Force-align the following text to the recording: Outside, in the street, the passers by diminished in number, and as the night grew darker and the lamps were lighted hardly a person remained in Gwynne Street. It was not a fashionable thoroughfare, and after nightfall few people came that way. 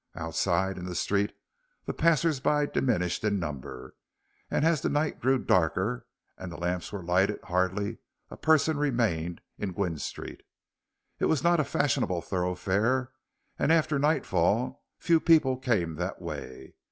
Outside, 0.15 0.79
in 0.79 0.85
the 0.85 0.95
street, 0.95 1.31
the 1.85 1.93
passers 1.93 2.39
by 2.39 2.65
diminished 2.65 3.23
in 3.23 3.37
number, 3.39 3.93
and 4.49 4.65
as 4.65 4.81
the 4.81 4.89
night 4.89 5.21
grew 5.21 5.37
darker 5.37 6.07
and 6.39 6.51
the 6.51 6.57
lamps 6.57 6.91
were 6.91 7.03
lighted 7.03 7.39
hardly 7.43 7.99
a 8.31 8.35
person 8.35 8.77
remained 8.77 9.41
in 9.59 9.73
Gwynne 9.73 9.99
Street. 9.99 10.41
It 11.19 11.25
was 11.25 11.43
not 11.43 11.59
a 11.59 11.63
fashionable 11.63 12.23
thoroughfare, 12.23 13.11
and 13.59 13.71
after 13.71 13.99
nightfall 13.99 14.83
few 14.97 15.19
people 15.19 15.55
came 15.57 15.97
that 15.97 16.19
way. 16.19 16.73